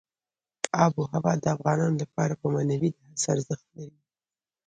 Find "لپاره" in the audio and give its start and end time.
2.03-2.33